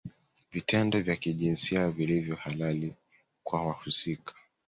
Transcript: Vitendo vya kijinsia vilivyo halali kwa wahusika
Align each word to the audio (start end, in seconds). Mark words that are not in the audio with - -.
Vitendo 0.51 0.99
vya 1.01 1.15
kijinsia 1.15 1.91
vilivyo 1.91 2.35
halali 2.35 2.95
kwa 3.43 3.61
wahusika 3.65 4.33